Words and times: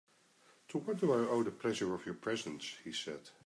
"To 0.69 0.79
what 0.79 0.97
do 0.99 1.13
I 1.13 1.17
owe 1.29 1.43
the 1.43 1.51
pleasure 1.51 1.93
of 1.93 2.05
your 2.07 2.15
presence," 2.15 2.73
he 2.83 2.91
said. 2.91 3.29